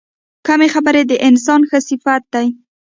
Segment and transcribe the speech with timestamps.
[0.47, 2.47] کمې خبرې، د انسان ښه صفت دی.